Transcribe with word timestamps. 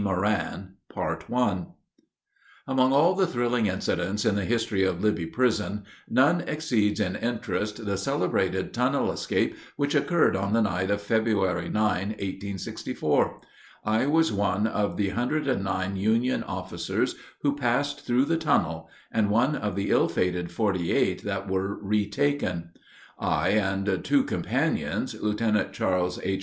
MORAN 0.03 0.77
Among 2.65 2.91
all 2.91 3.13
the 3.13 3.27
thrilling 3.27 3.67
incidents 3.67 4.25
in 4.25 4.33
the 4.33 4.45
history 4.45 4.83
of 4.83 4.99
Libby 5.03 5.27
Prison, 5.27 5.83
none 6.09 6.41
exceeds 6.47 6.99
in 6.99 7.15
interest 7.17 7.85
the 7.85 7.97
celebrated 7.99 8.73
tunnel 8.73 9.11
escape 9.11 9.55
which 9.75 9.93
occurred 9.93 10.35
on 10.35 10.53
the 10.53 10.61
night 10.63 10.89
of 10.89 11.01
February 11.03 11.69
9, 11.69 11.73
1864. 11.83 13.41
I 13.85 14.07
was 14.07 14.31
one 14.33 14.65
of 14.65 14.97
the 14.97 15.09
109 15.09 15.95
Union 15.95 16.41
officers 16.45 17.13
who 17.43 17.55
passed 17.55 18.03
through 18.03 18.25
the 18.25 18.37
tunnel, 18.37 18.89
and 19.11 19.29
one 19.29 19.55
of 19.55 19.75
the 19.75 19.91
ill 19.91 20.07
fated 20.07 20.49
48 20.51 21.21
that 21.25 21.47
were 21.47 21.75
retaken. 21.79 22.71
I 23.19 23.49
and 23.49 24.03
two 24.03 24.23
companions 24.23 25.13
Lieutenant 25.21 25.73
Charles 25.73 26.19
H. 26.23 26.39